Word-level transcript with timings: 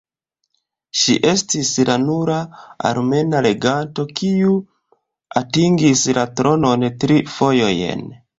Ŝi 1.01 1.17
estis 1.31 1.73
la 1.89 1.97
nura 2.05 2.37
armena 2.91 3.41
reganto 3.47 4.07
kiu 4.21 4.55
atingis 5.43 6.05
la 6.21 6.25
tronon 6.43 6.89
tri 7.05 7.21
fojojn. 7.37 8.05